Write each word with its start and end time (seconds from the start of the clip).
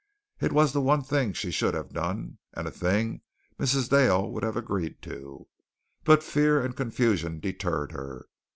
It 0.39 0.51
was 0.51 0.73
the 0.73 0.81
one 0.81 1.03
thing 1.03 1.31
she 1.31 1.51
should 1.51 1.75
have 1.75 1.93
done 1.93 2.39
and 2.55 2.67
a 2.67 2.71
thing 2.71 3.21
Mrs. 3.59 3.87
Dale 3.87 4.31
would 4.31 4.41
have 4.41 4.57
agreed 4.57 4.99
to, 5.03 5.47
but 6.03 6.23
fear 6.23 6.59
and 6.65 6.75
confusion 6.75 7.39
deterred 7.39 7.91
her. 7.91 8.25